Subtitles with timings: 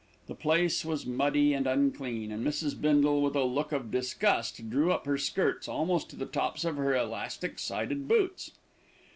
[0.25, 2.73] The place was muddy and unclean, and Mrs.
[2.81, 6.75] Bindle, with a look of disgust, drew up her skirts almost to the tops of
[6.77, 8.49] her elastic sided boots.